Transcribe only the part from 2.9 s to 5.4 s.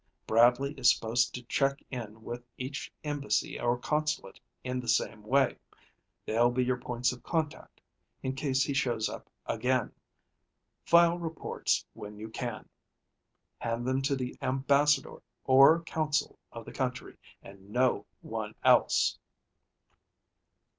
embassy or consulate in the same